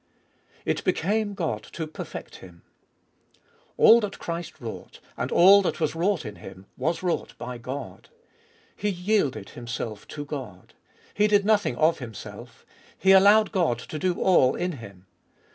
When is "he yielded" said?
8.75-9.49